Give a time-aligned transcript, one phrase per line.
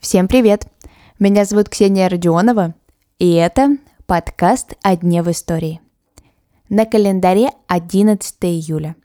[0.00, 0.66] Всем привет!
[1.18, 2.74] Меня зовут Ксения Родионова,
[3.18, 5.82] и это подкаст «О дне в истории».
[6.70, 8.96] На календаре 11 июля.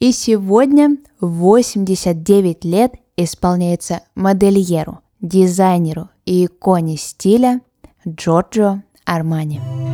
[0.00, 7.62] И сегодня 89 лет исполняется модельеру, дизайнеру и иконе стиля
[8.06, 9.87] Джорджо Армани.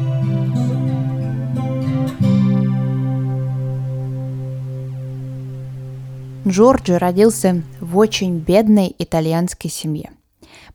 [6.46, 10.12] Джорджо родился в очень бедной итальянской семье.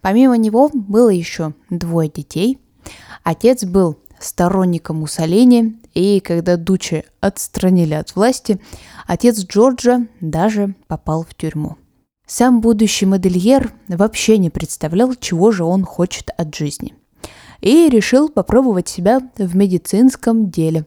[0.01, 2.57] Помимо него было еще двое детей.
[3.23, 8.59] Отец был сторонником Муссолини, и когда Дучи отстранили от власти,
[9.05, 11.77] отец Джорджа даже попал в тюрьму.
[12.25, 16.95] Сам будущий модельер вообще не представлял, чего же он хочет от жизни.
[17.61, 20.85] И решил попробовать себя в медицинском деле.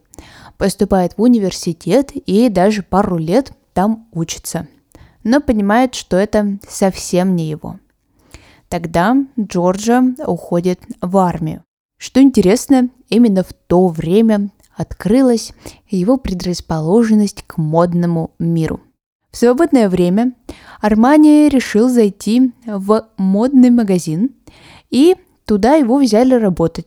[0.57, 4.69] Поступает в университет и даже пару лет там учится.
[5.25, 7.79] Но понимает, что это совсем не его.
[8.69, 11.63] Тогда Джорджа уходит в армию.
[11.99, 15.53] Что интересно, именно в то время открылась
[15.89, 18.81] его предрасположенность к модному миру.
[19.31, 20.33] В свободное время
[20.81, 24.31] Армани решил зайти в модный магазин,
[24.91, 26.87] и туда его взяли работать.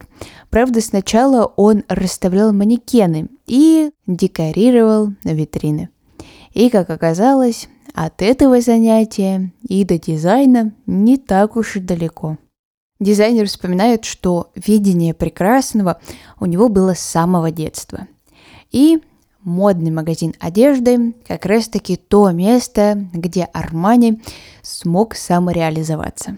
[0.49, 5.89] Правда, сначала он расставлял манекены и декорировал витрины.
[6.53, 12.37] И, как оказалось, от этого занятия и до дизайна не так уж и далеко.
[12.99, 15.99] Дизайнер вспоминает, что видение прекрасного
[16.39, 18.07] у него было с самого детства.
[18.71, 19.01] И
[19.43, 24.21] модный магазин одежды как раз-таки то место, где Армани
[24.61, 26.37] смог самореализоваться.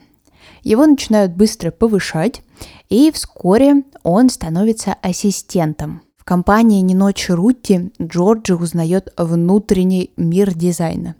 [0.64, 2.42] Его начинают быстро повышать,
[2.90, 11.16] и вскоре он становится ассистентом– компании Нино Черутти Джорджи узнает внутренний мир дизайна.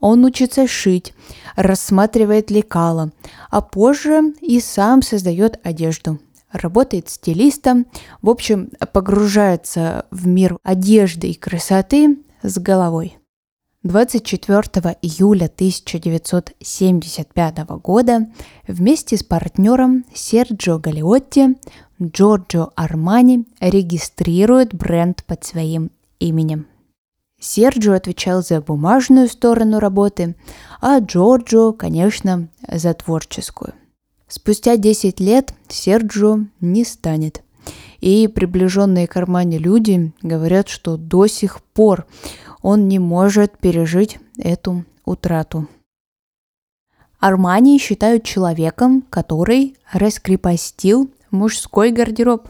[0.00, 1.14] Он учится шить,
[1.56, 3.10] рассматривает лекала,
[3.50, 6.18] а позже и сам создает одежду.
[6.52, 7.86] Работает стилистом,
[8.20, 13.16] в общем, погружается в мир одежды и красоты с головой.
[13.82, 18.26] 24 июля 1975 года
[18.68, 21.56] вместе с партнером Серджио Галиотти
[22.02, 26.66] Джорджо Армани регистрирует бренд под своим именем.
[27.38, 30.34] Серджио отвечал за бумажную сторону работы,
[30.80, 33.74] а Джорджо, конечно, за творческую.
[34.28, 37.42] Спустя 10 лет Серджио не станет.
[38.00, 42.06] И приближенные к Армани люди говорят, что до сих пор
[42.62, 45.68] он не может пережить эту утрату.
[47.18, 52.48] Армани считают человеком, который раскрепостил мужской гардероб.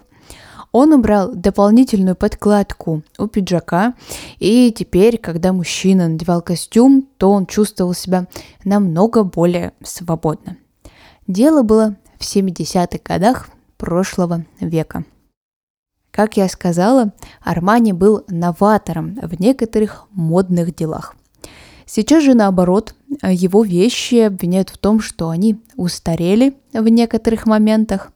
[0.73, 3.95] Он убрал дополнительную подкладку у пиджака,
[4.39, 8.29] и теперь, когда мужчина надевал костюм, то он чувствовал себя
[8.65, 10.57] намного более свободно.
[11.27, 15.05] Дело было в 70-х годах прошлого века.
[16.11, 21.15] Как я сказала, Армани был новатором в некоторых модных делах.
[21.87, 28.13] Сейчас же наоборот, его вещи обвиняют в том, что они устарели в некоторых моментах,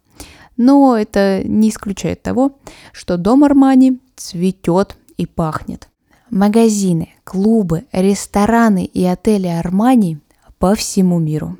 [0.56, 2.58] но это не исключает того,
[2.92, 5.88] что дом Армани цветет и пахнет.
[6.30, 10.18] Магазины, клубы, рестораны и отели Армани
[10.58, 11.58] по всему миру.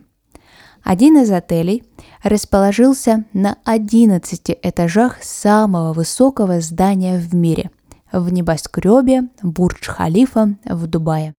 [0.82, 1.82] Один из отелей
[2.22, 7.70] расположился на 11 этажах самого высокого здания в мире
[8.12, 11.34] в небоскребе Бурдж-Халифа в Дубае.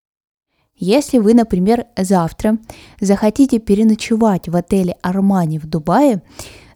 [0.78, 2.58] Если вы, например, завтра
[3.00, 6.22] захотите переночевать в отеле Армани в Дубае,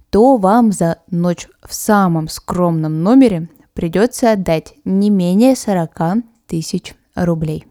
[0.09, 7.65] то вам за ночь в самом скромном номере придется отдать не менее 40 тысяч рублей.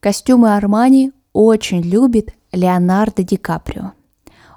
[0.00, 3.92] Костюмы Армани очень любит Леонардо Ди Каприо.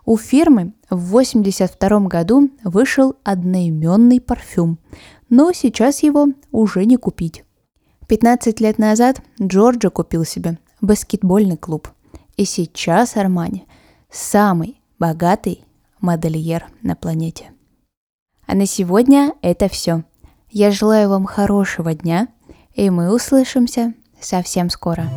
[0.05, 4.79] У фирмы в 1982 году вышел одноименный парфюм,
[5.29, 7.43] но сейчас его уже не купить.
[8.07, 11.89] 15 лет назад Джорджо купил себе баскетбольный клуб.
[12.35, 13.65] И сейчас Армани
[14.11, 15.63] самый богатый
[16.03, 17.51] модельер на планете.
[18.45, 20.03] А на сегодня это все.
[20.51, 22.27] Я желаю вам хорошего дня,
[22.75, 25.09] и мы услышимся совсем скоро.